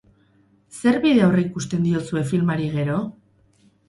Zer 0.77 0.95
bide 1.03 1.21
aurreikusten 1.25 1.85
diozue 1.87 2.23
filmari 2.31 2.71
gero? 2.77 2.97